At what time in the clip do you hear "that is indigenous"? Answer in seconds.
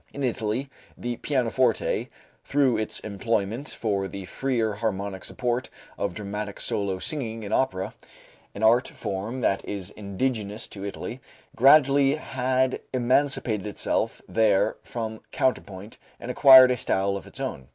9.41-10.67